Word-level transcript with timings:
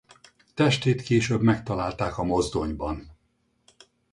Testét 0.53 1.01
később 1.01 1.41
megtalálták 1.41 2.17
a 2.17 2.23
mozdonyban. 2.23 3.17